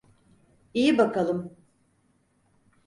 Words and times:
İyi 0.73 0.97
bakalım. 0.97 1.57